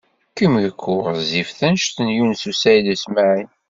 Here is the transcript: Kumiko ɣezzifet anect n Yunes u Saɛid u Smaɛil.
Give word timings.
Kumiko 0.35 0.91
ɣezzifet 1.07 1.59
anect 1.67 1.97
n 2.05 2.07
Yunes 2.15 2.43
u 2.49 2.51
Saɛid 2.53 2.87
u 2.93 2.95
Smaɛil. 3.03 3.49